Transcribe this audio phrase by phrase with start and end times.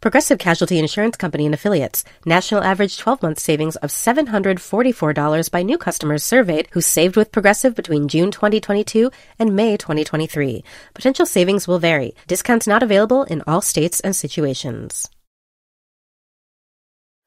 [0.00, 2.04] Progressive Casualty Insurance Company and Affiliates.
[2.24, 7.74] National average 12 month savings of $744 by new customers surveyed who saved with Progressive
[7.74, 10.62] between June 2022 and May 2023.
[10.94, 12.14] Potential savings will vary.
[12.28, 15.08] Discounts not available in all states and situations.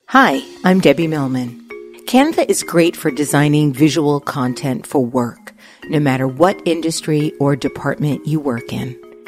[0.08, 1.68] Hi, I'm Debbie Millman.
[2.06, 5.54] Canva is great for designing visual content for work,
[5.90, 9.01] no matter what industry or department you work in.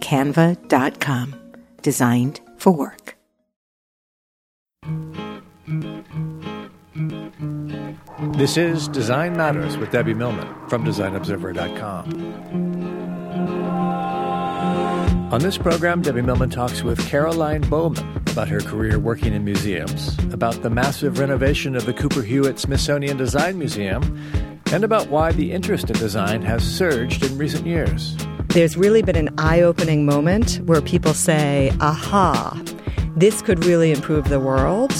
[0.00, 1.34] canva.com.
[1.82, 3.16] Designed for work.
[8.36, 12.40] This is Design Matters with Debbie Millman from DesignObserver.com.
[15.32, 20.18] On this program, Debbie Millman talks with Caroline Baumann about her career working in museums,
[20.32, 25.52] about the massive renovation of the Cooper Hewitt Smithsonian Design Museum, and about why the
[25.52, 28.16] interest in design has surged in recent years.
[28.48, 32.60] There's really been an eye opening moment where people say, aha,
[33.16, 34.92] this could really improve the world.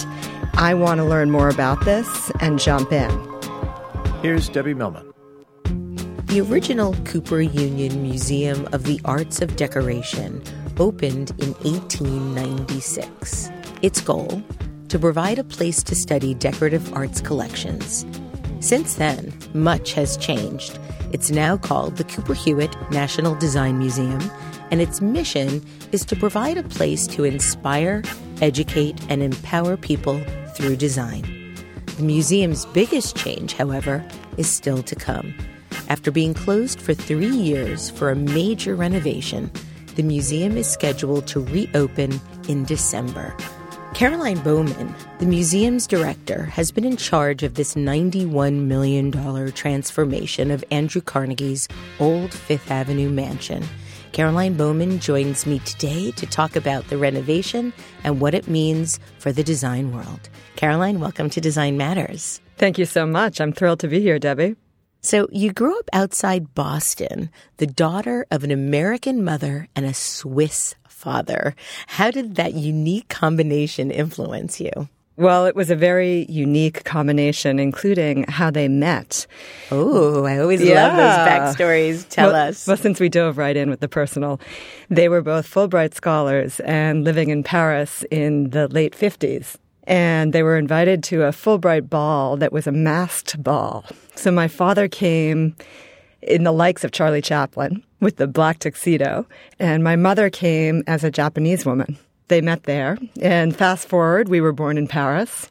[0.54, 3.10] I want to learn more about this and jump in.
[4.22, 5.12] Here's Debbie Millman.
[6.26, 10.42] The original Cooper Union Museum of the Arts of Decoration
[10.78, 13.50] opened in 1896.
[13.82, 14.42] Its goal?
[14.88, 18.04] To provide a place to study decorative arts collections.
[18.60, 20.78] Since then, much has changed.
[21.12, 24.20] It's now called the Cooper Hewitt National Design Museum,
[24.70, 28.02] and its mission is to provide a place to inspire,
[28.42, 30.20] educate, and empower people
[30.54, 31.24] through design.
[31.96, 34.04] The museum's biggest change, however,
[34.36, 35.34] is still to come.
[35.88, 39.50] After being closed for three years for a major renovation,
[39.96, 43.34] the museum is scheduled to reopen in December.
[43.94, 50.64] Caroline Baumann, the museum's director, has been in charge of this $91 million transformation of
[50.70, 51.68] Andrew Carnegie's
[51.98, 53.62] old Fifth Avenue mansion.
[54.12, 59.32] Caroline Baumann joins me today to talk about the renovation and what it means for
[59.32, 60.30] the design world.
[60.56, 62.40] Caroline, welcome to Design Matters.
[62.56, 63.40] Thank you so much.
[63.40, 64.54] I'm thrilled to be here, Debbie.
[65.02, 70.74] So, you grew up outside Boston, the daughter of an American mother and a Swiss
[71.00, 71.54] father.
[71.86, 74.70] How did that unique combination influence you?
[75.16, 79.26] Well, it was a very unique combination, including how they met.
[79.70, 80.86] Oh, I always yeah.
[80.86, 82.08] love those backstories.
[82.08, 82.66] Tell well, us.
[82.66, 84.40] Well, since we dove right in with the personal,
[84.88, 90.44] they were both Fulbright scholars and living in Paris in the late 50s and they
[90.44, 93.84] were invited to a Fulbright ball that was a masked ball.
[94.14, 95.56] So my father came
[96.22, 99.26] in the likes of Charlie Chaplin with the black tuxedo,
[99.58, 101.98] and my mother came as a Japanese woman.
[102.28, 105.50] They met there, and fast forward, we were born in Paris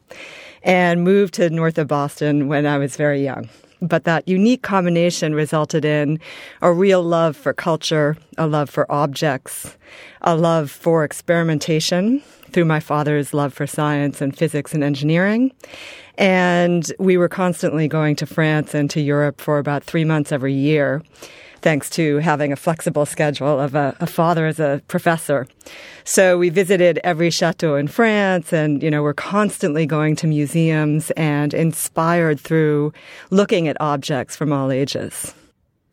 [0.63, 3.49] and moved to north of Boston when I was very young.
[3.81, 6.19] But that unique combination resulted in
[6.61, 9.77] a real love for culture, a love for objects,
[10.21, 12.21] a love for experimentation,
[12.51, 15.51] through my father's love for science and physics and engineering.
[16.17, 20.53] And we were constantly going to France and to Europe for about three months every
[20.53, 21.01] year,
[21.61, 25.47] thanks to having a flexible schedule of a, a father as a professor.
[26.03, 31.11] So we visited every chateau in France and, you know, we're constantly going to museums
[31.11, 32.93] and inspired through
[33.29, 35.33] looking at objects from all ages.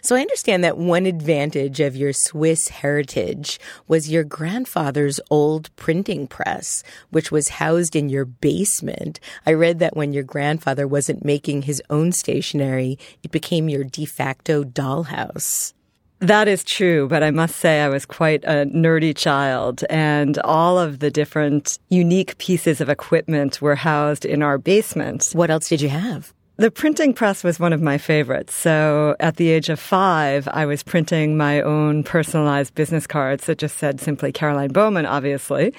[0.07, 3.59] So I understand that one advantage of your Swiss heritage
[3.89, 9.19] was your grandfather's old printing press, which was housed in your basement.
[9.45, 14.05] I read that when your grandfather wasn't making his own stationery, it became your de
[14.05, 15.73] facto dollhouse.
[16.21, 20.79] That is true, but I must say I was quite a nerdy child, and all
[20.79, 25.31] of the different unique pieces of equipment were housed in our basement.
[25.33, 26.33] What else did you have?
[26.59, 28.55] The printing press was one of my favorites.
[28.55, 33.59] So at the age of five, I was printing my own personalized business cards that
[33.59, 35.75] just said simply Caroline Baumann, obviously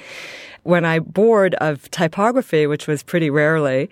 [0.68, 3.90] when I bored of typography, which was pretty rarely,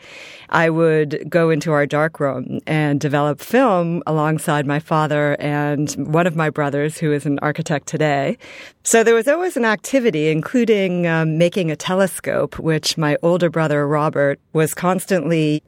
[0.49, 6.35] I would go into our darkroom and develop film alongside my father and one of
[6.35, 8.37] my brothers, who is an architect today.
[8.83, 13.87] So there was always an activity, including um, making a telescope, which my older brother
[13.87, 15.63] Robert was constantly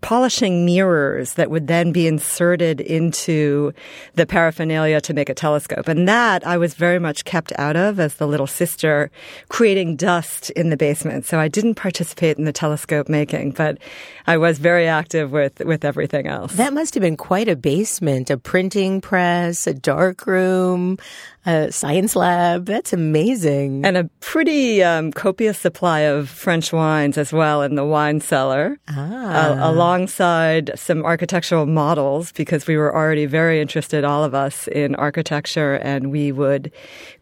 [0.00, 3.72] polishing mirrors that would then be inserted into
[4.14, 5.88] the paraphernalia to make a telescope.
[5.88, 9.10] And that I was very much kept out of as the little sister,
[9.48, 11.26] creating dust in the basement.
[11.26, 13.78] So I didn't participate in the telescope making, but
[14.26, 16.54] I was very active with, with everything else.
[16.54, 20.98] That must have been quite a basement, a printing press, a dark room,
[21.46, 22.66] a science lab.
[22.66, 23.84] That's amazing.
[23.84, 28.78] And a pretty um, copious supply of French wines as well in the wine cellar,
[28.88, 28.92] ah.
[28.94, 34.94] uh, alongside some architectural models because we were already very interested, all of us, in
[34.96, 35.74] architecture.
[35.76, 36.70] And we would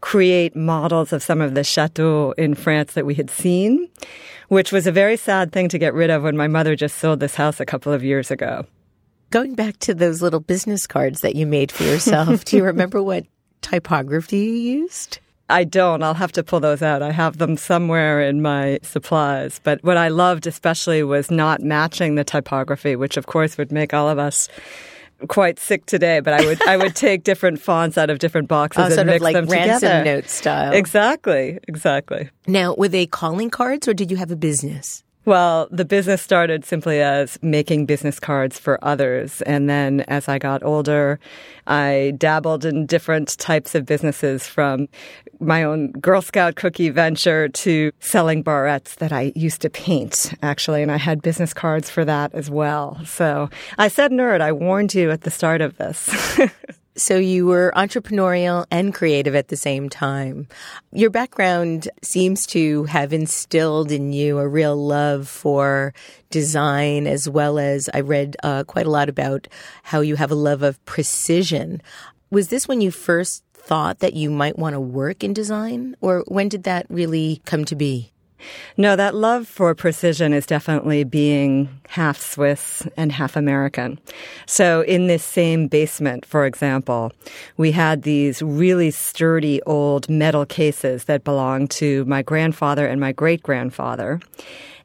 [0.01, 3.89] create models of some of the chateaux in France that we had seen,
[4.49, 7.21] which was a very sad thing to get rid of when my mother just sold
[7.21, 8.65] this house a couple of years ago.
[9.31, 13.01] Going back to those little business cards that you made for yourself, do you remember
[13.01, 13.25] what
[13.61, 15.19] typography you used?
[15.49, 16.03] I don't.
[16.03, 17.01] I'll have to pull those out.
[17.01, 19.59] I have them somewhere in my supplies.
[19.63, 23.93] But what I loved especially was not matching the typography, which of course would make
[23.93, 24.47] all of us
[25.27, 28.81] quite sick today, but I would I would take different fonts out of different boxes
[28.81, 30.03] oh, and sort mix of like them ransom together.
[30.03, 30.73] note style.
[30.73, 32.29] Exactly, exactly.
[32.47, 35.03] Now, were they calling cards or did you have a business?
[35.25, 39.41] Well, the business started simply as making business cards for others.
[39.41, 41.19] And then as I got older,
[41.67, 44.87] I dabbled in different types of businesses from
[45.39, 50.81] my own Girl Scout cookie venture to selling barrettes that I used to paint, actually.
[50.81, 52.99] And I had business cards for that as well.
[53.05, 54.41] So I said nerd.
[54.41, 56.09] I warned you at the start of this.
[56.99, 60.49] So you were entrepreneurial and creative at the same time.
[60.91, 65.93] Your background seems to have instilled in you a real love for
[66.29, 69.47] design, as well as I read uh, quite a lot about
[69.83, 71.81] how you have a love of precision.
[72.31, 76.25] Was this when you first thought that you might want to work in design, or
[76.27, 78.11] when did that really come to be?
[78.77, 83.99] No, that love for precision is definitely being half Swiss and half American.
[84.45, 87.11] So in this same basement, for example,
[87.57, 93.11] we had these really sturdy old metal cases that belonged to my grandfather and my
[93.11, 94.19] great grandfather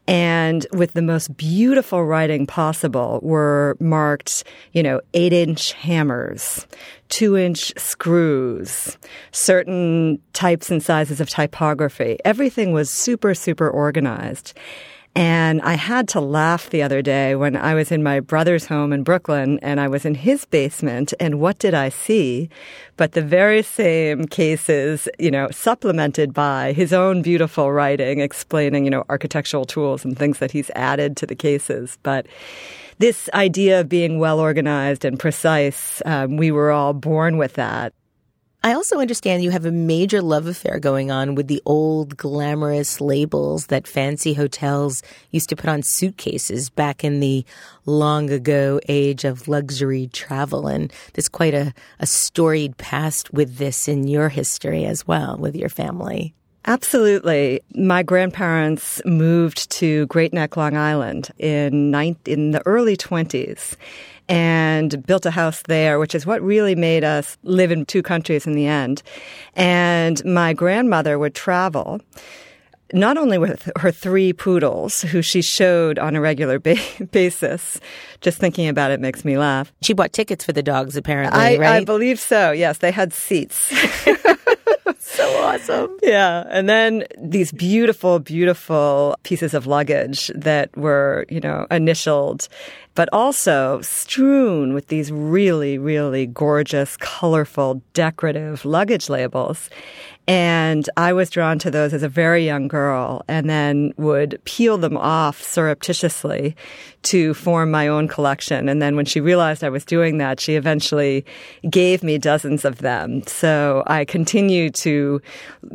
[0.07, 6.67] and with the most beautiful writing possible were marked, you know, eight inch hammers,
[7.09, 8.99] two inch screws,
[9.33, 12.19] certain types and sizes of typography.
[12.25, 14.53] Everything was super, super organized.
[15.17, 18.93] And I had to laugh the other day when I was in my brother's home
[18.93, 21.15] in Brooklyn and I was in his basement.
[21.21, 22.49] And what did I see?
[22.97, 28.91] But the very same cases, you know, supplemented by his own beautiful writing explaining, you
[28.91, 31.97] know, architectural tools and things that he's added to the cases.
[32.03, 32.27] But
[32.99, 37.93] this idea of being well organized and precise, um, we were all born with that.
[38.65, 42.99] I also understand you have a major love affair going on with the old glamorous
[42.99, 47.45] labels that fancy hotels used to put on suitcases back in the
[47.85, 50.67] long ago age of luxury travel.
[50.67, 55.55] And there's quite a, a storied past with this in your history as well, with
[55.55, 56.33] your family.
[56.67, 57.61] Absolutely.
[57.75, 63.77] My grandparents moved to Great Neck, Long Island in, nine, in the early 20s
[64.29, 68.47] and built a house there, which is what really made us live in two countries
[68.47, 69.03] in the end.
[69.55, 72.01] And my grandmother would travel
[72.93, 76.77] not only with her three poodles, who she showed on a regular ba-
[77.11, 77.81] basis.
[78.21, 79.73] Just thinking about it makes me laugh.
[79.83, 81.83] She bought tickets for the dogs, apparently, I, right?
[81.83, 82.53] I believe so.
[82.53, 83.73] Yes, they had seats.
[85.17, 85.99] so awesome.
[86.03, 86.45] Yeah.
[86.49, 92.49] And then these beautiful, beautiful pieces of luggage that were, you know, initialed,
[92.95, 99.69] but also strewn with these really, really gorgeous, colorful, decorative luggage labels.
[100.27, 104.79] And I was drawn to those as a very young girl and then would peel
[104.79, 106.57] them off surreptitiously
[107.03, 108.69] to form my own collection.
[108.69, 111.27] And then when she realized I was doing that, she eventually
[111.69, 113.23] gave me dozens of them.
[113.27, 115.21] So I continue to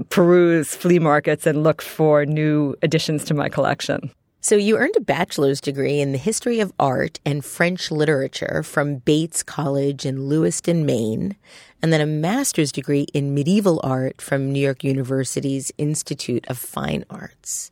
[0.10, 4.12] peruse flea markets and look for new additions to my collection.
[4.41, 9.00] So you earned a bachelor's degree in the history of art and French literature from
[9.00, 11.36] Bates College in Lewiston, Maine
[11.81, 17.05] and then a master's degree in medieval art from New York University's Institute of Fine
[17.10, 17.72] Arts.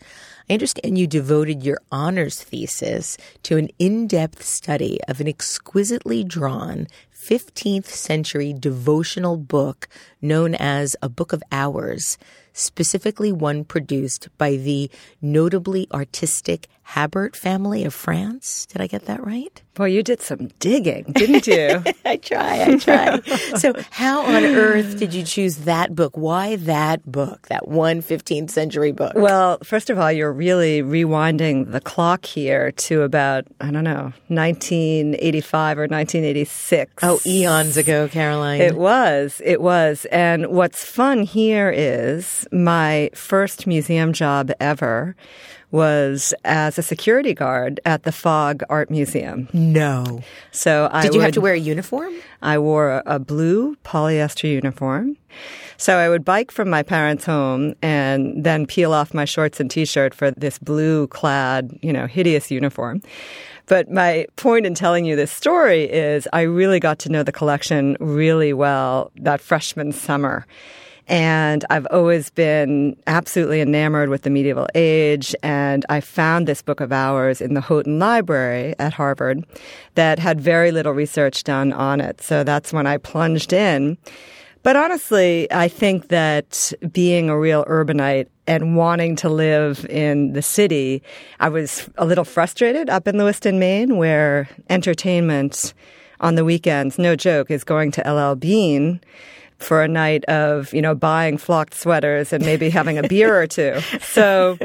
[0.50, 6.24] I understand you devoted your honors thesis to an in depth study of an exquisitely
[6.24, 9.90] drawn 15th century devotional book
[10.22, 12.18] known as a Book of Hours,
[12.58, 14.90] specifically one produced by the
[15.22, 18.66] notably artistic Habert family of France.
[18.68, 19.62] Did I get that right?
[19.74, 21.84] Boy, you did some digging, didn't you?
[22.06, 23.20] I try, I try.
[23.58, 26.18] so, how on earth did you choose that book?
[26.18, 29.14] Why that book, that one 15th century book?
[29.16, 34.14] Well, first of all, you're really rewinding the clock here to about, I don't know,
[34.30, 37.04] 1985 or 1986.
[37.04, 38.62] Oh, eons ago, Caroline.
[38.62, 40.06] It was, it was.
[40.06, 45.18] And what's fun here is my first museum job ever
[45.72, 49.50] was as a security guard at the Fogg Art Museum.
[49.54, 50.22] No.
[50.52, 52.14] So I Did you would, have to wear a uniform?
[52.42, 55.18] I wore a, a blue polyester uniform.
[55.78, 59.70] So I would bike from my parents' home and then peel off my shorts and
[59.70, 63.04] t-shirt for this blue clad, you know, hideous uniform.
[63.68, 67.34] But my point in telling you this story is I really got to know the
[67.34, 70.48] collection really well that freshman summer.
[71.08, 75.34] And I've always been absolutely enamored with the medieval age.
[75.42, 79.46] And I found this book of hours in the Houghton Library at Harvard
[79.96, 82.22] that had very little research done on it.
[82.22, 83.98] So that's when I plunged in.
[84.64, 90.42] But honestly, I think that being a real urbanite and wanting to live in the
[90.42, 91.02] city,
[91.40, 95.74] I was a little frustrated up in Lewiston, Maine, where entertainment
[96.20, 99.00] on the weekends, no joke, is going to LL Bean
[99.60, 103.48] for a night of, you know, buying flocked sweaters and maybe having a beer or
[103.48, 103.80] two.
[104.02, 104.58] So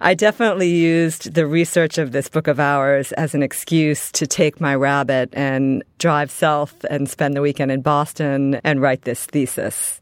[0.00, 4.60] I definitely used the research of this book of hours as an excuse to take
[4.60, 10.00] my rabbit and drive south and spend the weekend in Boston and write this thesis.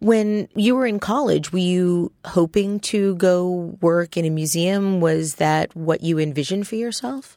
[0.00, 5.00] When you were in college, were you hoping to go work in a museum?
[5.00, 7.36] Was that what you envisioned for yourself?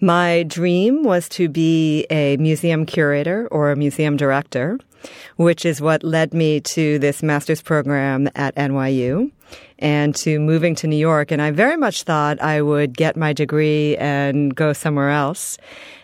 [0.00, 4.78] My dream was to be a museum curator or a museum director,
[5.36, 9.30] which is what led me to this master's program at NYU
[9.78, 11.30] and to moving to New York.
[11.30, 15.58] And I very much thought I would get my degree and go somewhere else.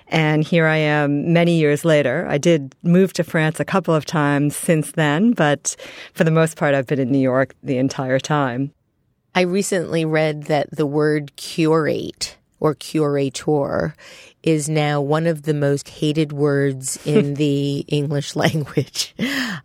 [0.08, 2.26] And here I am many years later.
[2.28, 5.76] I did move to France a couple of times since then, but
[6.12, 8.72] for the most part, I've been in New York the entire time.
[9.34, 13.94] I recently read that the word curate or curator
[14.44, 19.14] is now one of the most hated words in the English language.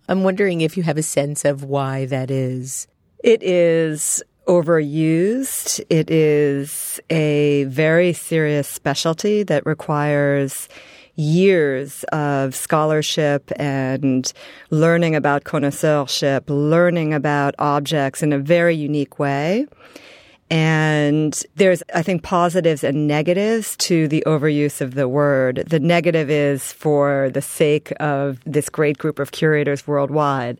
[0.07, 2.87] I'm wondering if you have a sense of why that is.
[3.23, 5.81] It is overused.
[5.89, 10.69] It is a very serious specialty that requires
[11.15, 14.31] years of scholarship and
[14.69, 19.67] learning about connoisseurship, learning about objects in a very unique way.
[20.51, 25.63] And there's, I think, positives and negatives to the overuse of the word.
[25.67, 30.59] The negative is for the sake of this great group of curators worldwide.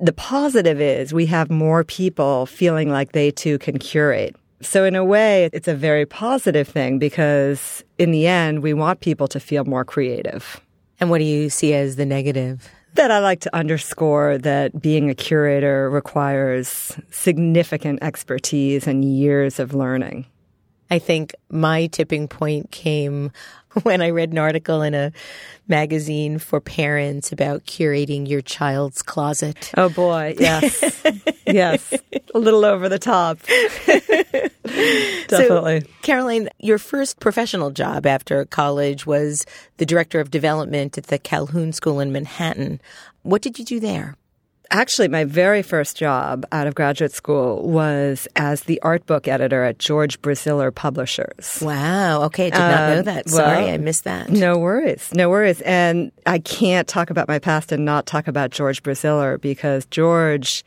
[0.00, 4.36] The positive is we have more people feeling like they too can curate.
[4.60, 9.00] So in a way, it's a very positive thing because in the end, we want
[9.00, 10.60] people to feel more creative.
[10.98, 12.70] And what do you see as the negative?
[12.94, 19.74] That I like to underscore that being a curator requires significant expertise and years of
[19.74, 20.26] learning.
[20.90, 23.32] I think my tipping point came
[23.82, 25.12] when I read an article in a
[25.66, 29.72] magazine for parents about curating your child's closet.
[29.76, 31.02] Oh boy, yes.
[31.46, 31.94] yes.
[32.34, 33.38] A little over the top.
[35.28, 35.80] Definitely.
[35.80, 39.46] So, Caroline, your first professional job after college was
[39.78, 42.80] the director of development at the Calhoun School in Manhattan.
[43.22, 44.16] What did you do there?
[44.70, 49.62] Actually, my very first job out of graduate school was as the art book editor
[49.62, 51.58] at George Braziller Publishers.
[51.60, 52.22] Wow.
[52.24, 52.46] Okay.
[52.46, 53.28] I did not know um, that.
[53.28, 54.30] Sorry, well, I missed that.
[54.30, 55.12] No worries.
[55.14, 55.60] No worries.
[55.62, 60.64] And I can't talk about my past and not talk about George Braziller because George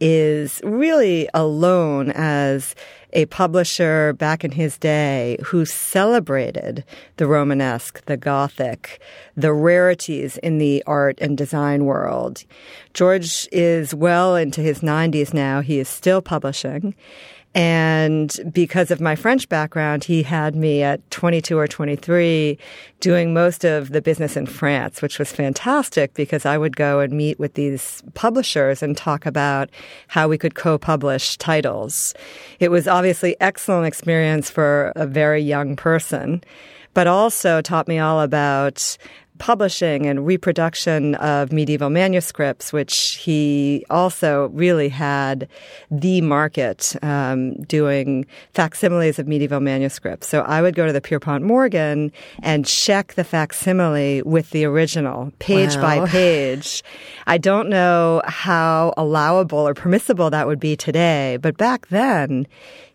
[0.00, 2.74] is really alone as
[3.14, 6.84] a publisher back in his day who celebrated
[7.16, 9.00] the Romanesque, the Gothic,
[9.36, 12.44] the rarities in the art and design world.
[12.92, 15.60] George is well into his 90s now.
[15.60, 16.94] He is still publishing.
[17.54, 22.58] And because of my French background, he had me at 22 or 23
[22.98, 27.12] doing most of the business in France, which was fantastic because I would go and
[27.12, 29.70] meet with these publishers and talk about
[30.08, 32.12] how we could co-publish titles.
[32.58, 36.42] It was obviously excellent experience for a very young person,
[36.92, 38.96] but also taught me all about
[39.38, 45.48] publishing and reproduction of medieval manuscripts, which he also really had
[45.90, 50.28] the market um, doing facsimiles of medieval manuscripts.
[50.28, 52.12] So I would go to the Pierpont Morgan
[52.42, 55.82] and check the facsimile with the original, page wow.
[55.82, 56.84] by page.
[57.26, 62.46] I don't know how allowable or permissible that would be today, but back then,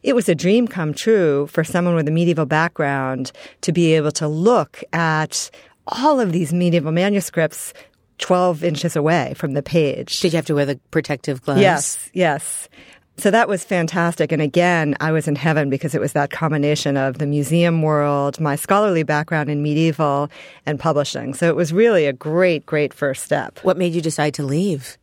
[0.02, 4.12] it was a dream come true for someone with a medieval background to be able
[4.14, 5.52] to look at
[5.90, 7.74] all of these medieval manuscripts
[8.20, 10.20] 12 inches away from the page.
[10.20, 11.62] Did you have to wear the protective gloves?
[11.62, 12.70] Yes, yes.
[13.18, 14.32] So that was fantastic.
[14.32, 18.40] And again, I was in heaven because it was that combination of the museum world,
[18.40, 20.30] my scholarly background in medieval,
[20.66, 21.34] and publishing.
[21.34, 23.60] So it was really a great, great first step.
[23.64, 24.98] What made you decide to leave?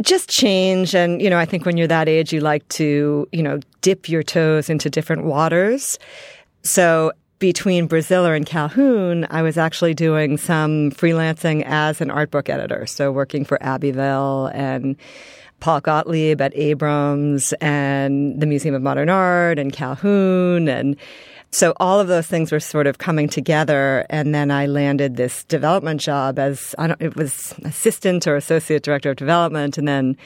[0.00, 0.94] Just change.
[0.94, 4.08] And, you know, I think when you're that age, you like to, you know, dip
[4.08, 5.98] your toes into different waters.
[6.62, 12.48] So between Braziller and Calhoun, I was actually doing some freelancing as an art book
[12.48, 12.86] editor.
[12.86, 14.96] So working for Abbeville and
[15.60, 20.68] Paul Gottlieb at Abrams and the Museum of Modern Art and Calhoun.
[20.68, 20.96] And
[21.50, 24.06] so all of those things were sort of coming together.
[24.10, 28.82] And then I landed this development job as, I don't, it was assistant or associate
[28.82, 29.78] director of development.
[29.78, 30.16] And then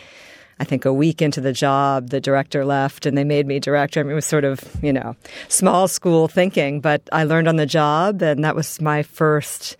[0.60, 3.98] I think a week into the job, the director left and they made me director.
[3.98, 5.16] I mean, it was sort of, you know,
[5.48, 9.78] small school thinking, but I learned on the job and that was my first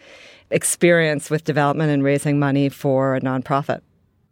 [0.50, 3.82] experience with development and raising money for a nonprofit.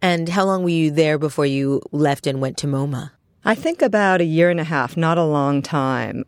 [0.00, 3.10] And how long were you there before you left and went to MoMA?
[3.44, 6.24] I think about a year and a half, not a long time.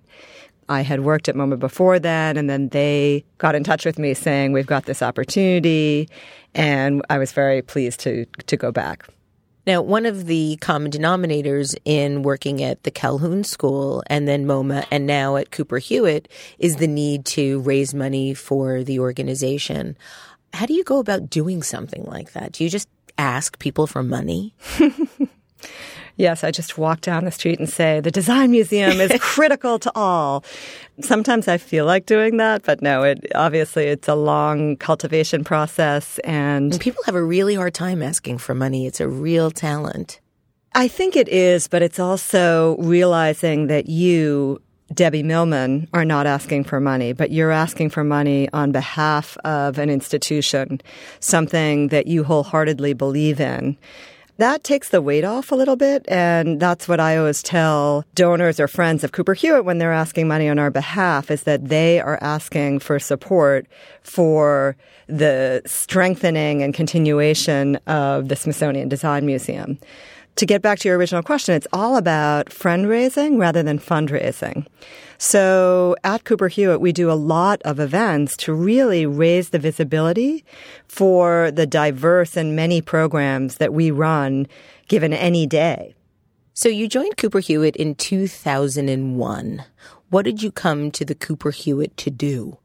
[0.69, 4.15] I had worked at MoMA before then, and then they got in touch with me
[4.15, 6.09] saying, We've got this opportunity.
[6.55, 9.09] And I was very pleased to, to go back.
[9.67, 14.87] Now, one of the common denominators in working at the Calhoun School and then MoMA
[14.91, 19.97] and now at Cooper Hewitt is the need to raise money for the organization.
[20.53, 22.53] How do you go about doing something like that?
[22.53, 22.89] Do you just
[23.19, 24.55] ask people for money?
[26.21, 29.91] Yes, I just walk down the street and say, the design museum is critical to
[29.95, 30.45] all.
[31.01, 36.19] Sometimes I feel like doing that, but no, it obviously it's a long cultivation process
[36.19, 38.87] and, and people have a really hard time asking for money.
[38.87, 40.21] It's a real talent.
[40.75, 44.61] I think it is, but it's also realizing that you
[44.93, 49.79] Debbie Millman are not asking for money, but you're asking for money on behalf of
[49.79, 50.83] an institution,
[51.21, 53.79] something that you wholeheartedly believe in
[54.41, 56.05] that takes the weight off a little bit.
[56.09, 60.29] And that's what I always tell donors or friends of Cooper Hewitt when they're asking
[60.29, 63.67] money on our behalf is that they are asking for support
[64.03, 64.77] for
[65.07, 69.79] the strengthening and continuation of the Smithsonian Design Museum
[70.37, 74.67] to get back to your original question, it's all about fundraising rather than fundraising.
[75.23, 80.47] So at Cooper Hewitt, we do a lot of events to really raise the visibility
[80.89, 84.47] for the diverse and many programs that we run
[84.89, 85.95] given any day.
[86.55, 89.65] So you joined Cooper Hewitt in 2001.
[90.09, 92.57] What did you come to the Cooper Hewitt to do?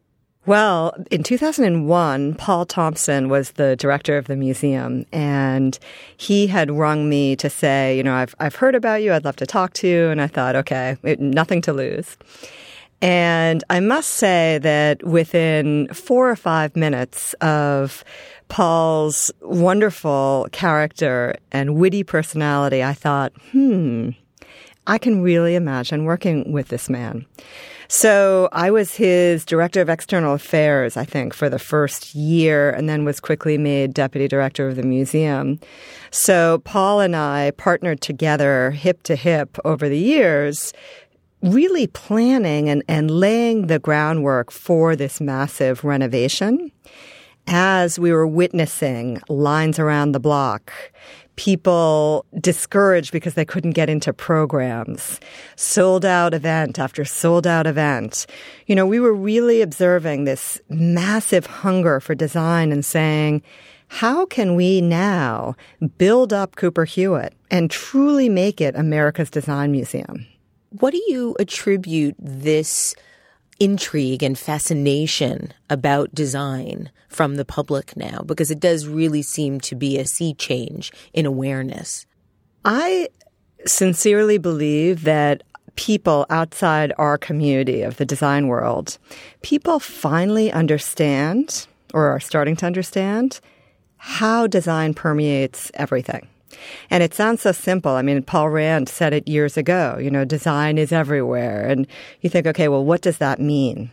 [0.48, 5.78] Well, in 2001, Paul Thompson was the director of the museum, and
[6.18, 9.12] he had rung me to say, you know, I've, I've heard about you.
[9.12, 10.10] I'd love to talk to you.
[10.10, 12.16] And I thought, okay, nothing to lose.
[13.02, 18.04] And I must say that within four or five minutes of
[18.48, 24.12] Paul's wonderful character and witty personality, I thought, hmm,
[24.88, 27.26] I can really imagine working with this man.
[27.88, 32.90] So I was his director of external affairs, I think, for the first year, and
[32.90, 35.60] then was quickly made deputy director of the museum.
[36.10, 40.74] So Paul and I partnered together hip to hip over the years,
[41.42, 46.72] really planning and, and laying the groundwork for this massive renovation
[47.48, 50.74] as we were witnessing lines around the block,
[51.36, 55.20] people discouraged because they couldn't get into programs,
[55.56, 58.26] sold out event after sold out event.
[58.68, 63.42] You know, we were really observing this massive hunger for design and saying,
[63.88, 65.56] how can we now
[65.98, 70.26] build up Cooper Hewitt and truly make it America's design museum?
[70.80, 72.96] What do you attribute this
[73.60, 78.22] intrigue and fascination about design from the public now?
[78.26, 82.06] Because it does really seem to be a sea change in awareness.
[82.64, 83.10] I
[83.66, 85.44] sincerely believe that
[85.76, 88.98] people outside our community of the design world,
[89.42, 93.40] people finally understand or are starting to understand
[93.98, 96.28] how design permeates everything.
[96.90, 97.92] And it sounds so simple.
[97.92, 101.68] I mean, Paul Rand said it years ago, you know, design is everywhere.
[101.68, 101.88] And
[102.22, 103.92] you think, okay, well, what does that mean?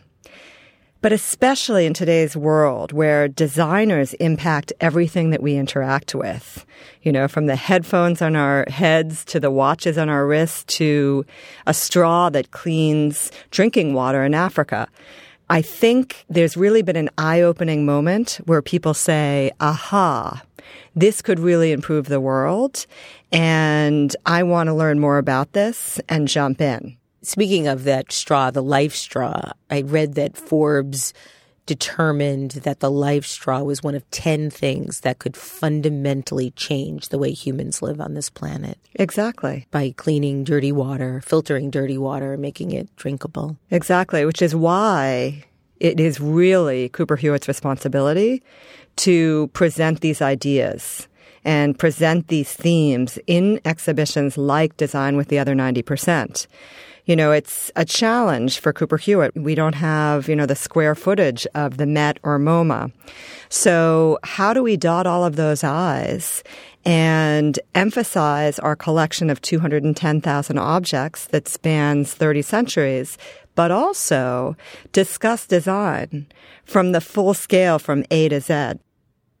[1.03, 6.65] But especially in today's world where designers impact everything that we interact with,
[7.01, 11.25] you know, from the headphones on our heads to the watches on our wrists to
[11.67, 14.87] a straw that cleans drinking water in Africa.
[15.49, 20.41] I think there's really been an eye opening moment where people say, aha,
[20.95, 22.85] this could really improve the world.
[23.31, 26.97] And I want to learn more about this and jump in.
[27.21, 31.13] Speaking of that straw, the LifeStraw, I read that Forbes
[31.65, 37.31] determined that the LifeStraw was one of 10 things that could fundamentally change the way
[37.31, 38.77] humans live on this planet.
[38.95, 39.65] Exactly.
[39.71, 43.57] By cleaning dirty water, filtering dirty water, making it drinkable.
[43.71, 45.45] Exactly, which is why
[45.83, 48.41] it is really Cooper Hewitt's responsibility
[48.95, 51.07] to present these ideas
[51.45, 56.47] and present these themes in exhibitions like Design with the Other 90%
[57.05, 59.35] you know, it's a challenge for Cooper Hewitt.
[59.35, 62.91] We don't have, you know, the square footage of the Met or MoMA.
[63.49, 66.43] So how do we dot all of those I's
[66.85, 73.17] and emphasize our collection of 210,000 objects that spans 30 centuries,
[73.55, 74.55] but also
[74.91, 76.27] discuss design
[76.65, 78.73] from the full scale from A to Z?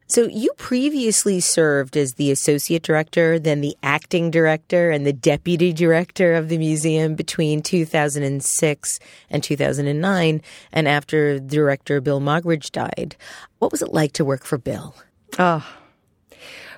[0.07, 5.73] So you previously served as the associate director, then the acting director and the deputy
[5.73, 8.99] director of the museum between 2006
[9.29, 13.15] and 2009 and after director Bill Moggridge died.
[13.57, 14.93] What was it like to work for Bill?
[15.39, 15.65] Oh.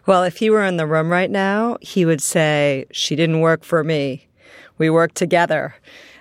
[0.05, 3.63] Well, if he were in the room right now, he would say, "She didn't work
[3.63, 4.27] for me.
[4.77, 5.75] We worked together."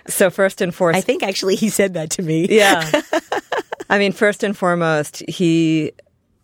[0.07, 2.47] So first and foremost, I think actually he said that to me.
[2.49, 3.01] Yeah.
[3.89, 5.93] I mean, first and foremost, he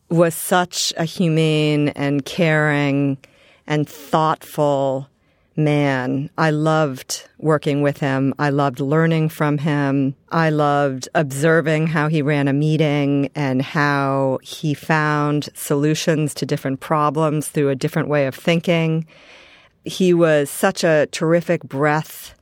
[0.10, 3.17] was such a humane and caring
[3.67, 5.08] and thoughtful
[5.56, 6.30] man.
[6.38, 8.34] I loved working with him.
[8.39, 10.15] I loved learning from him.
[10.32, 16.80] I loved observing how he ran a meeting and how he found solutions to different
[16.80, 19.06] problems through a different way of thinking.
[19.84, 22.36] He was such a terrific breath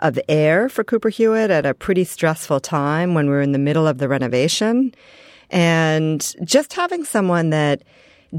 [0.00, 3.58] of air for Cooper Hewitt at a pretty stressful time when we were in the
[3.58, 4.94] middle of the renovation.
[5.50, 7.82] And just having someone that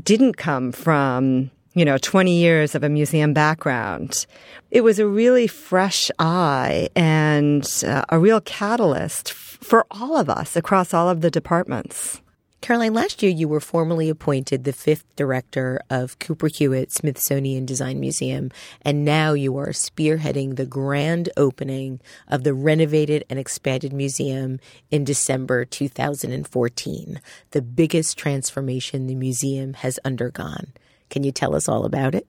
[0.03, 4.25] didn't come from, you know, 20 years of a museum background,
[4.69, 10.55] it was a really fresh eye and uh, a real catalyst for all of us
[10.55, 12.20] across all of the departments.
[12.61, 17.99] Caroline, last year you were formally appointed the fifth director of Cooper Hewitt Smithsonian Design
[17.99, 18.51] Museum,
[18.83, 24.59] and now you are spearheading the grand opening of the renovated and expanded museum
[24.91, 27.19] in December 2014,
[27.49, 30.71] the biggest transformation the museum has undergone.
[31.09, 32.27] Can you tell us all about it?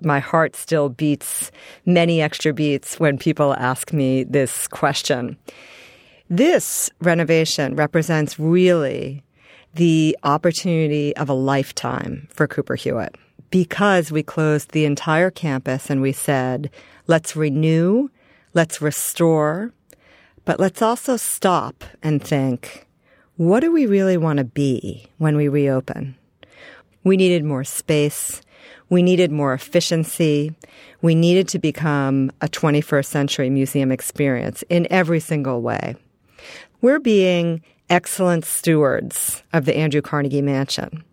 [0.00, 1.50] My heart still beats
[1.84, 5.36] many extra beats when people ask me this question.
[6.30, 9.24] This renovation represents really
[9.76, 13.14] the opportunity of a lifetime for Cooper Hewitt
[13.50, 16.70] because we closed the entire campus and we said,
[17.06, 18.08] let's renew,
[18.54, 19.72] let's restore,
[20.44, 22.86] but let's also stop and think,
[23.36, 26.16] what do we really want to be when we reopen?
[27.04, 28.40] We needed more space.
[28.88, 30.54] We needed more efficiency.
[31.02, 35.96] We needed to become a 21st century museum experience in every single way.
[36.80, 41.04] We're being excellent stewards of the Andrew Carnegie Mansion.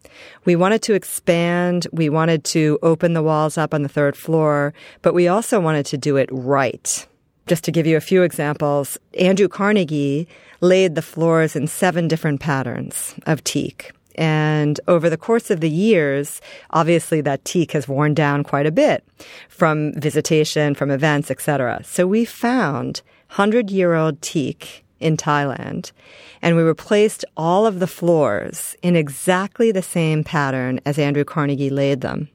[0.46, 1.88] We wanted to expand.
[1.92, 5.86] We wanted to open the walls up on the third floor, but we also wanted
[5.88, 7.08] to do it right.
[7.48, 10.28] Just to give you a few examples, Andrew Carnegie
[10.62, 13.92] laid the floors in seven different patterns of teak.
[14.16, 18.72] And over the course of the years, obviously that teak has worn down quite a
[18.72, 19.04] bit
[19.50, 21.82] from visitation, from events, etc.
[21.84, 25.92] So we found 100 year old teak in Thailand,
[26.42, 31.70] and we replaced all of the floors in exactly the same pattern as Andrew Carnegie
[31.70, 32.30] laid them.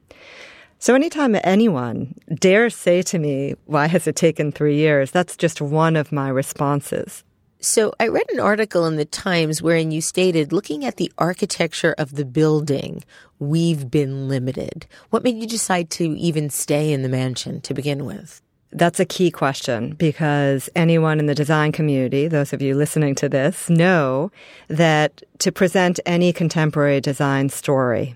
[0.79, 5.11] So anytime anyone dares say to me, why has it taken three years?
[5.11, 7.25] That's just one of my responses.
[7.61, 11.97] So I read an article in the Times wherein you stated, looking at the architecture
[11.99, 13.03] of the building,
[13.41, 14.87] we've been limited.
[15.11, 18.41] What made you decide to even stay in the mansion to begin with?
[18.71, 23.29] That's a key question because anyone in the design community, those of you listening to
[23.29, 24.31] this, know
[24.69, 28.15] that to present any contemporary design story,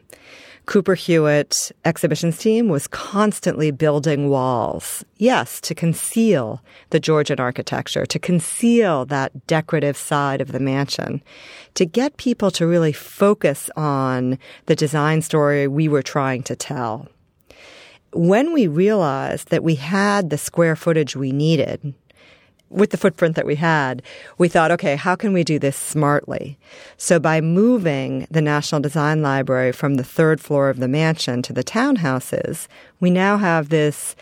[0.66, 5.04] Cooper Hewitt exhibitions team was constantly building walls.
[5.16, 11.22] Yes, to conceal the Georgian architecture, to conceal that decorative side of the mansion,
[11.74, 17.08] to get people to really focus on the design story we were trying to tell
[18.12, 21.94] when we realized that we had the square footage we needed,
[22.72, 24.02] with the footprint that we had,
[24.38, 26.58] we thought, okay, how can we do this smartly?
[26.96, 31.52] So by moving the National Design Library from the third floor of the mansion to
[31.52, 34.16] the townhouses, we now have this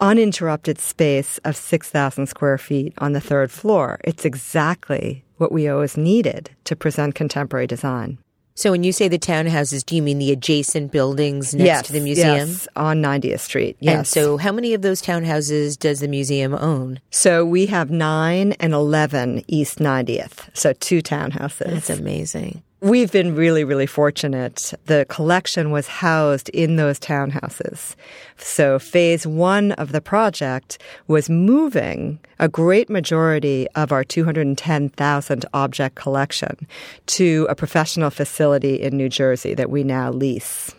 [0.00, 4.00] uninterrupted space of 6,000 square feet on the third floor.
[4.02, 8.18] It's exactly what we always needed to present contemporary design.
[8.56, 11.92] So when you say the townhouses, do you mean the adjacent buildings next yes, to
[11.92, 12.48] the museum?
[12.50, 13.76] Yes, on 90th Street.
[13.80, 13.96] Yes.
[13.96, 17.00] And so how many of those townhouses does the museum own?
[17.10, 20.48] So we have 9 and 11 East 90th.
[20.54, 21.66] So two townhouses.
[21.66, 22.62] That's amazing.
[22.84, 24.74] We've been really, really fortunate.
[24.84, 27.96] The collection was housed in those townhouses.
[28.36, 35.94] So phase one of the project was moving a great majority of our 210,000 object
[35.94, 36.66] collection
[37.06, 40.74] to a professional facility in New Jersey that we now lease.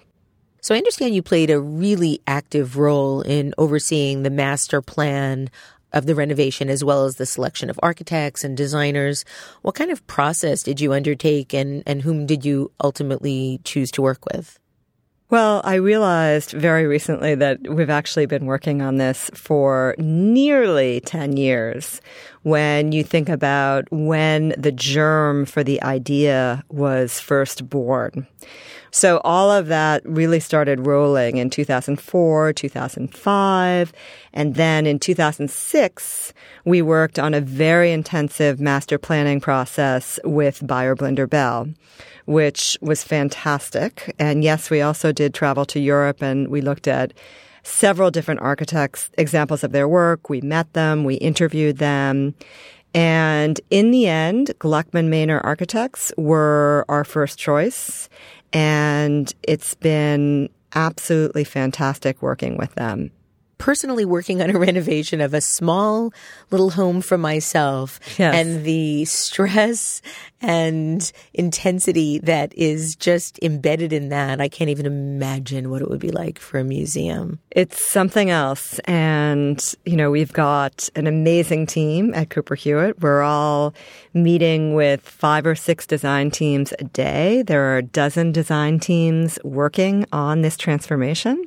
[0.62, 5.50] So I understand you played a really active role in overseeing the master plan
[5.96, 9.26] of the renovation as well as the selection of architects and designers.
[9.64, 14.04] What kind of process did you undertake and, and whom did you ultimately choose to
[14.04, 14.60] work with?
[15.32, 21.36] Well, I realized very recently that we've actually been working on this for nearly 10
[21.36, 22.00] years.
[22.44, 28.28] When you think about when the germ for the idea was first born.
[28.96, 33.94] So all of that really started rolling in 2004, 2005.
[34.32, 40.96] And then in 2006, we worked on a very intensive master planning process with Beyer
[40.96, 41.68] Blinder Belle,
[42.24, 44.16] which was fantastic.
[44.18, 47.12] And yes, we also did travel to Europe and we looked at
[47.64, 50.30] several different architects, examples of their work.
[50.30, 52.34] We met them, we interviewed them.
[52.94, 58.08] And in the end, Gluckman Mayner Architects were our first choice.
[58.56, 63.12] And it's been absolutely fantastic working with them
[63.58, 66.14] personally working on a renovation of a small
[66.52, 68.36] little home for myself yes.
[68.36, 70.02] and the stress
[70.42, 74.40] and intensity that is just embedded in that.
[74.40, 77.40] I can't even imagine what it would be like for a museum.
[77.52, 78.80] It's something else.
[78.86, 83.02] And, you know, we've got an amazing team at Cooper Hewitt.
[83.02, 83.74] We're all
[84.14, 87.42] meeting with five or six design teams a day.
[87.42, 91.46] There are a dozen design teams working on this transformation.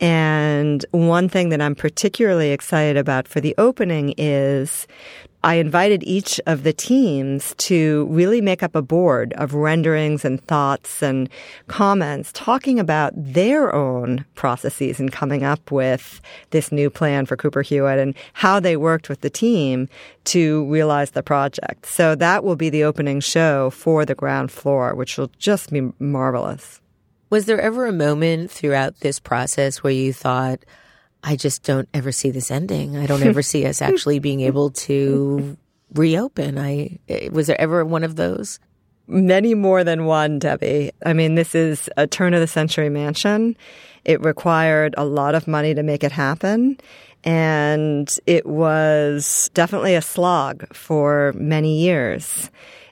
[0.00, 4.86] And one thing that I'm particularly excited about for the opening is
[5.42, 10.42] I invited each of the teams to really make up a board of renderings and
[10.46, 11.30] thoughts and
[11.66, 17.62] comments talking about their own processes and coming up with this new plan for Cooper
[17.62, 19.88] Hewitt and how they worked with the team
[20.24, 21.86] to realize the project.
[21.86, 25.90] So that will be the opening show for the ground floor, which will just be
[25.98, 26.79] marvelous.
[27.30, 30.58] Was there ever a moment throughout this process where you thought,
[31.22, 32.96] I just don't ever see this ending.
[32.96, 35.56] I don't ever see us actually being able to
[35.94, 36.58] reopen.
[36.58, 38.58] I eh, was there ever one of those?
[39.06, 40.90] Many more than one, Debbie.
[41.04, 43.56] I mean, this is a turn of the century mansion.
[44.04, 46.78] It required a lot of money to make it happen.
[47.22, 52.50] And it was definitely a slog for many years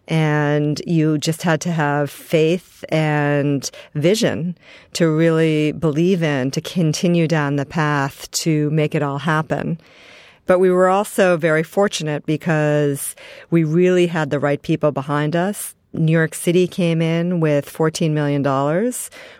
[0.08, 4.56] and you just had to have faith and vision
[4.94, 9.78] to really believe in to continue down the path to make it all happen.
[10.46, 13.14] But we were also very fortunate because
[13.50, 15.74] we really had the right people behind us.
[15.92, 18.42] New York City came in with $14 million.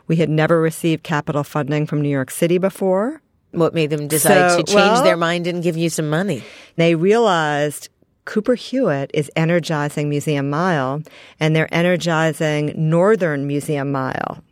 [0.07, 3.22] We had never received capital funding from New York City before.
[3.52, 6.42] What made them decide So, to change well- their mind and give you some money?
[6.76, 7.88] They realized
[8.28, 11.02] Cooper Hewitt is energizing Museum Mile
[11.40, 14.44] and they're energizing Northern Museum Mile.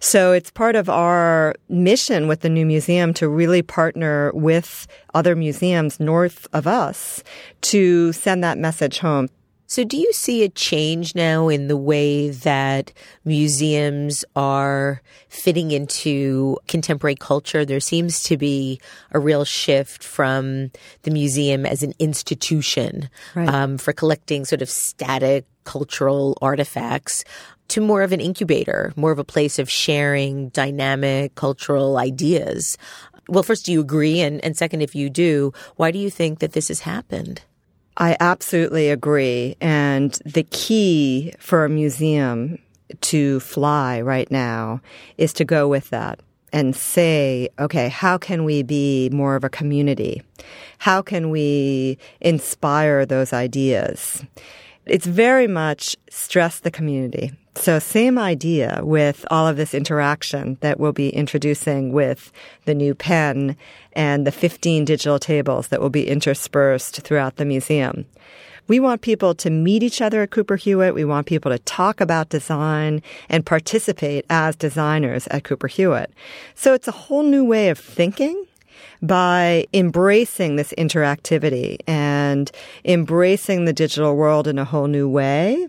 [0.00, 5.36] So it's part of our mission with the new museum to really partner with other
[5.36, 7.22] museums north of us
[7.60, 9.28] to send that message home.
[9.70, 12.92] So, do you see a change now in the way that
[13.24, 17.64] museums are fitting into contemporary culture?
[17.64, 18.80] There seems to be
[19.12, 23.48] a real shift from the museum as an institution Right.
[23.48, 27.22] um, for collecting sort of static cultural artifacts
[27.68, 32.76] to more of an incubator, more of a place of sharing dynamic cultural ideas.
[33.28, 34.18] Well, first, do you agree?
[34.20, 37.42] And, and second, if you do, why do you think that this has happened?
[37.96, 39.56] I absolutely agree.
[39.60, 42.58] And the key for a museum
[43.02, 44.80] to fly right now
[45.18, 46.20] is to go with that
[46.52, 50.22] and say, okay, how can we be more of a community?
[50.78, 54.24] How can we inspire those ideas?
[54.86, 57.32] It's very much stress the community.
[57.60, 62.32] So same idea with all of this interaction that we'll be introducing with
[62.64, 63.54] the new pen
[63.92, 68.06] and the 15 digital tables that will be interspersed throughout the museum.
[68.66, 70.94] We want people to meet each other at Cooper Hewitt.
[70.94, 76.14] We want people to talk about design and participate as designers at Cooper Hewitt.
[76.54, 78.42] So it's a whole new way of thinking
[79.02, 82.50] by embracing this interactivity and
[82.86, 85.68] embracing the digital world in a whole new way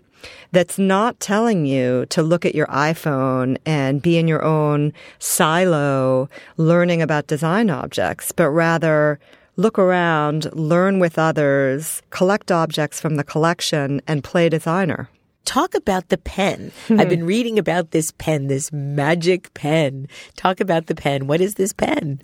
[0.51, 6.29] that's not telling you to look at your iPhone and be in your own silo
[6.57, 9.19] learning about design objects, but rather
[9.55, 15.09] look around, learn with others, collect objects from the collection, and play designer.
[15.45, 16.71] Talk about the pen.
[16.89, 20.07] I've been reading about this pen, this magic pen.
[20.35, 21.27] Talk about the pen.
[21.27, 22.19] What is this pen?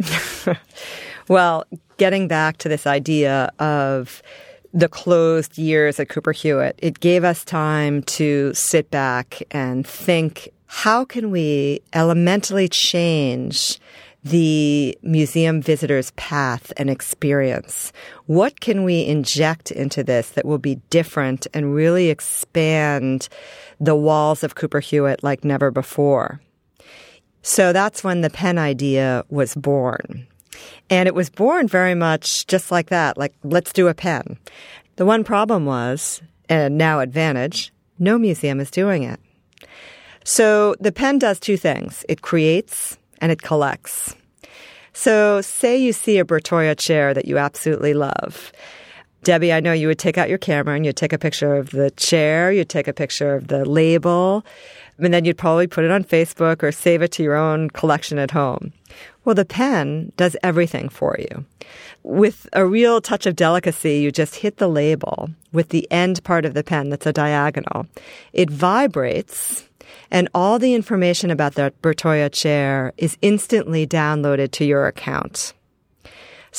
[1.27, 1.63] well,
[1.97, 4.21] getting back to this idea of
[4.77, 10.49] the closed years at Cooper Hewitt, it gave us time to sit back and think
[10.67, 13.79] how can we elementally change
[14.23, 17.91] the museum visitor's path and experience.
[18.25, 23.29] What can we inject into this that will be different and really expand
[23.79, 26.39] the walls of Cooper Hewitt like never before?
[27.41, 30.27] So that's when the pen idea was born.
[30.89, 34.37] And it was born very much just like that, like, let's do a pen.
[34.95, 39.19] The one problem was, and now advantage, no museum is doing it.
[40.23, 42.03] So the pen does two things.
[42.09, 44.15] It creates and it collects.
[44.93, 48.51] So say you see a Bertoia chair that you absolutely love.
[49.27, 51.71] Debbie, I know you would take out your camera and you'd take a picture of
[51.71, 54.45] the chair, you'd take a picture of the label,
[54.99, 58.19] and then you'd probably put it on Facebook or save it to your own collection
[58.19, 58.71] at home.
[59.25, 61.43] Well, the pen does everything for you.
[62.03, 66.45] With a real touch of delicacy, you just hit the label with the end part
[66.45, 67.85] of the pen that's a diagonal.
[68.31, 69.67] It vibrates
[70.09, 75.51] and all the information about that Bertoia chair is instantly downloaded to your account.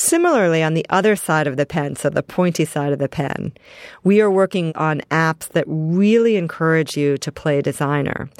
[0.00, 3.52] Similarly, on the other side of the pen, so the pointy side of the pen,
[4.04, 8.30] we are working on apps that really encourage you to play designer.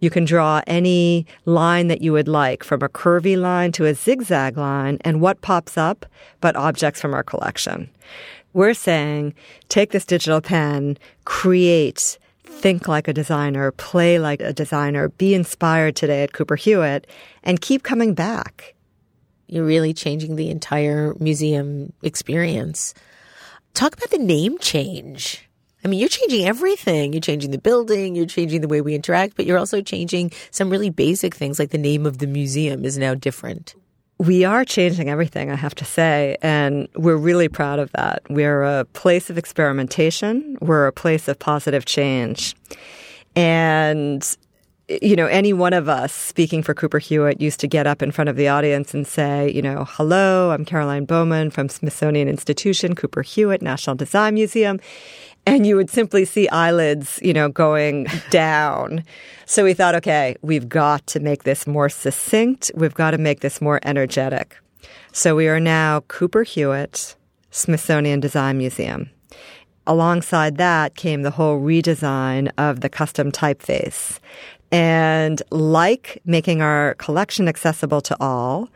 [0.00, 3.94] You can draw any line that you would like, from a curvy line to a
[3.94, 6.04] zigzag line, and what pops up
[6.40, 7.90] but objects from our collection.
[8.52, 9.34] We're saying
[9.68, 15.94] take this digital pen, create think like a designer, play like a designer, be inspired
[15.94, 17.06] today at Cooper Hewitt,
[17.44, 18.73] and keep coming back.
[19.46, 22.94] You're really changing the entire museum experience.
[23.74, 25.48] Talk about the name change.
[25.84, 27.12] I mean, you're changing everything.
[27.12, 30.70] You're changing the building, you're changing the way we interact, but you're also changing some
[30.70, 33.74] really basic things like the name of the museum is now different
[34.18, 38.22] we are changing everything, I have to say, and we're really proud of that.
[38.30, 40.56] We're a place of experimentation.
[40.60, 42.54] We're a place of positive change.
[43.34, 44.24] And
[44.88, 48.10] you know, any one of us speaking for Cooper Hewitt used to get up in
[48.10, 52.94] front of the audience and say, you know, hello, I'm Caroline Baumann from Smithsonian Institution,
[52.94, 54.78] Cooper Hewitt, National Design Museum
[55.46, 59.04] and you would simply see eyelids, you know, going down.
[59.46, 62.70] So we thought, okay, we've got to make this more succinct.
[62.74, 64.56] We've got to make this more energetic.
[65.12, 67.16] So we are now Cooper Hewitt
[67.50, 69.10] Smithsonian Design Museum.
[69.86, 74.18] Alongside that came the whole redesign of the custom typeface.
[74.70, 78.68] And like making our collection accessible to all,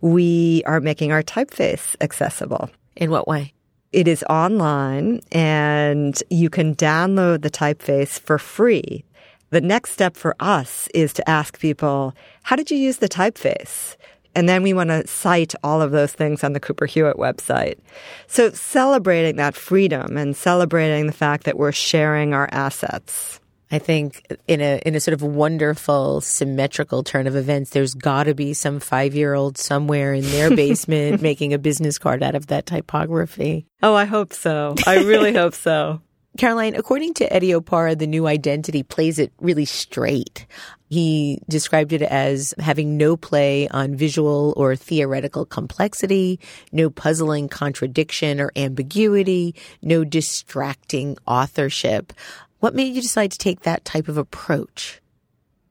[0.00, 2.70] we are making our typeface accessible.
[2.94, 3.52] In what way?
[3.92, 9.04] It is online and you can download the typeface for free.
[9.50, 13.96] The next step for us is to ask people, how did you use the typeface?
[14.34, 17.78] And then we want to cite all of those things on the Cooper Hewitt website.
[18.26, 23.40] So celebrating that freedom and celebrating the fact that we're sharing our assets.
[23.70, 28.24] I think in a in a sort of wonderful symmetrical turn of events, there's got
[28.24, 32.34] to be some five year old somewhere in their basement making a business card out
[32.34, 33.66] of that typography.
[33.82, 34.74] Oh, I hope so.
[34.86, 36.00] I really hope so.
[36.36, 40.46] Caroline, according to Eddie Opara, the new identity plays it really straight.
[40.88, 46.38] He described it as having no play on visual or theoretical complexity,
[46.72, 52.12] no puzzling contradiction or ambiguity, no distracting authorship.
[52.60, 55.00] What made you decide to take that type of approach?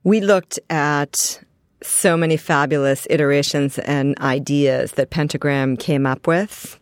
[0.03, 1.43] We looked at
[1.81, 6.79] so many fabulous iterations and ideas that Pentagram came up with.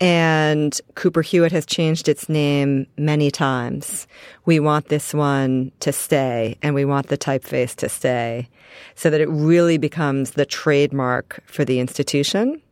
[0.00, 4.06] And Cooper Hewitt has changed its name many times.
[4.46, 8.48] We want this one to stay and we want the typeface to stay
[8.94, 12.62] so that it really becomes the trademark for the institution.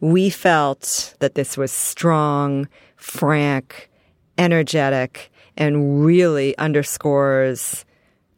[0.00, 3.88] We felt that this was strong, frank,
[4.36, 7.84] energetic, and really underscores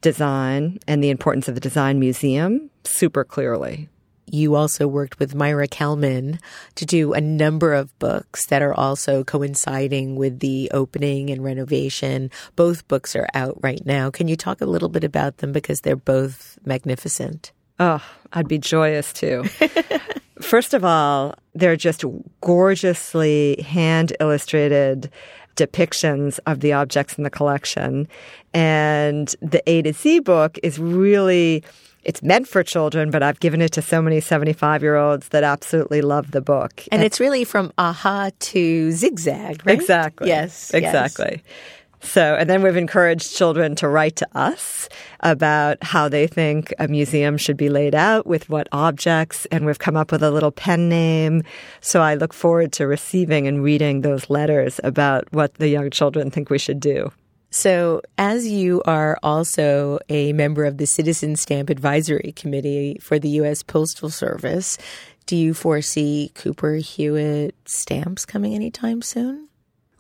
[0.01, 3.89] design and the importance of the design museum super clearly.
[4.27, 6.39] You also worked with Maira Kalman
[6.77, 12.31] to do a number of books that are also coinciding with the opening and renovation.
[12.57, 14.11] Both books are out right now.
[14.11, 17.53] Can you talk a little bit about them because they're both magnificent?
[17.79, 18.03] Oh,
[18.33, 19.45] I'd be joyous to.
[20.41, 22.05] First of all, they're just
[22.41, 25.11] gorgeously hand illustrated
[25.57, 28.09] depictions of the objects in the collection.
[28.55, 31.63] And the A to Z book is really
[32.05, 35.45] it's meant for children, but I've given it to so many 75 year olds that
[35.45, 36.73] absolutely love the book.
[36.91, 39.75] And, and, it's really from aha to zigzag, right?
[39.75, 40.29] Exactly.
[40.29, 40.75] Yes.
[40.75, 41.43] Exactly.
[41.45, 41.55] Yes.
[42.03, 44.89] So, and then we've encouraged children to write to us
[45.21, 49.79] about how they think a museum should be laid out with what objects, and we've
[49.79, 51.45] come up with a little pen name.
[51.81, 56.31] So I look forward to receiving and reading those letters about what the young children
[56.31, 57.13] think we should do.
[57.55, 63.29] So, as you are also a member of the Citizen Stamp Advisory Committee for the
[63.29, 63.63] U.S.
[63.63, 64.79] Postal Service,
[65.27, 69.49] do you foresee Cooper Hewitt stamps coming anytime soon?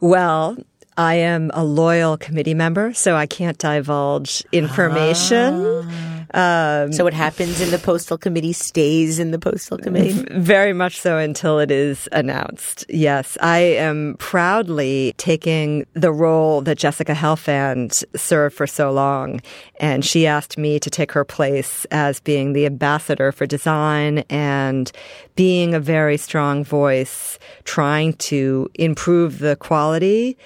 [0.00, 0.56] Well,
[0.96, 5.84] I am a loyal committee member, so I can't divulge information.
[5.84, 6.12] Ah.
[6.34, 10.12] Um, so what happens in the postal committee stays in the postal committee?
[10.30, 12.86] Very much so until it is announced.
[12.88, 19.40] Yes, I am proudly taking the role that Jessica Helfand served for so long.
[19.78, 24.90] And she asked me to take her place as being the ambassador for design and
[25.36, 30.38] being a very strong voice, trying to improve the quality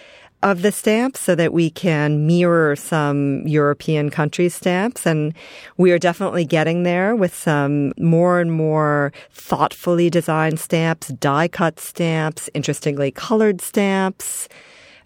[0.46, 5.04] of the stamps so that we can mirror some European country stamps.
[5.04, 5.34] And
[5.76, 11.80] we are definitely getting there with some more and more thoughtfully designed stamps, die cut
[11.80, 14.48] stamps, interestingly colored stamps.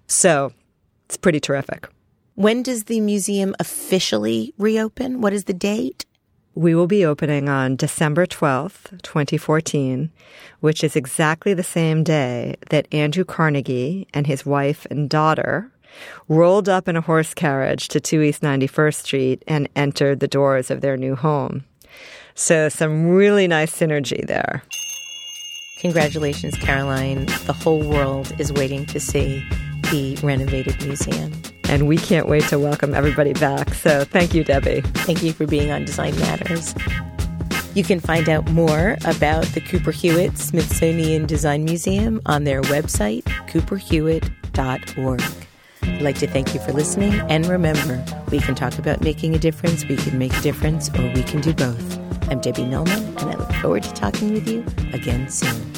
[0.09, 0.53] So
[1.07, 1.88] it's pretty terrific.
[2.34, 5.22] When does the museum officially reopen?
[5.22, 6.05] What is the date?
[6.55, 10.11] We will be opening on December 12th, 2014,
[10.59, 15.70] which is exactly the same day that Andrew Carnegie and his wife and daughter
[16.28, 20.70] rolled up in a horse carriage to 2 East 91st Street and entered the doors
[20.72, 21.64] of their new home.
[22.34, 24.62] So some really nice synergy there.
[25.78, 27.26] Congratulations, Caroline.
[27.46, 29.44] The whole world is waiting to see
[29.90, 31.32] the renovated museum.
[31.70, 33.74] And we can't wait to welcome everybody back.
[33.74, 34.80] So thank you, Debbie.
[34.80, 36.74] Thank you for being on Design Matters.
[37.76, 43.22] You can find out more about the Cooper Hewitt Smithsonian Design Museum on their website,
[43.46, 45.22] cooperhewitt.org.
[45.82, 47.14] I'd like to thank you for listening.
[47.30, 51.02] And remember, we can talk about making a difference, we can make a difference, or
[51.14, 51.98] we can do both.
[52.28, 55.69] I'm Debbie Millman, and I look forward to talking with you again soon.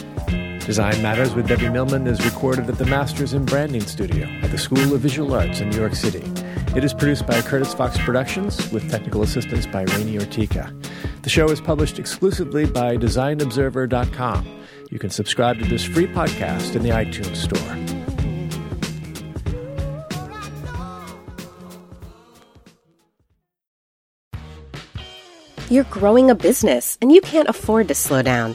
[0.66, 4.58] Design Matters with Debbie Millman is recorded at the Masters in Branding Studio at the
[4.58, 6.22] School of Visual Arts in New York City.
[6.76, 10.72] It is produced by Curtis Fox Productions with technical assistance by Rainey Ortica.
[11.22, 14.46] The show is published exclusively by DesignObserver.com.
[14.90, 17.58] You can subscribe to this free podcast in the iTunes Store.
[25.68, 28.54] You're growing a business and you can't afford to slow down.